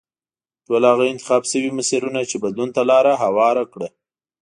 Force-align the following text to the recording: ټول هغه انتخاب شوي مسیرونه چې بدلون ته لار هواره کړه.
ټول 0.65 0.81
هغه 0.91 1.03
انتخاب 1.13 1.43
شوي 1.51 1.69
مسیرونه 1.77 2.19
چې 2.29 2.35
بدلون 2.43 2.69
ته 2.75 2.81
لار 2.89 3.05
هواره 3.23 3.63
کړه. 3.73 3.87